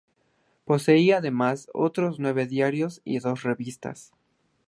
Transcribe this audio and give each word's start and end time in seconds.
Poseía, 0.65 1.17
además, 1.17 1.69
otros 1.75 2.17
nueve 2.17 2.47
diarios 2.47 3.01
y 3.05 3.19
dos 3.19 3.43
revistas. 3.43 4.11